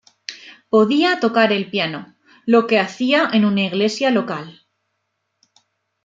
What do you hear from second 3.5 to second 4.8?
iglesia local.